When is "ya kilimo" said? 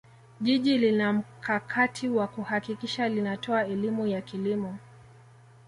4.07-4.77